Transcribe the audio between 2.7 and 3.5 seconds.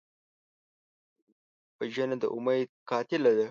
قاتله ده